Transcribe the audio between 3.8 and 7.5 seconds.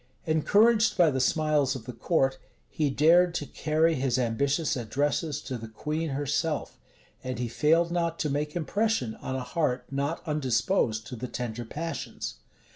his ambitious addresses to the queen herself; and he